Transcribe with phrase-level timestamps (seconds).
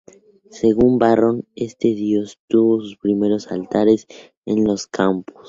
[0.49, 4.07] Según Varrón, este Dios tuvo sus primeros altares
[4.47, 5.37] en los campos.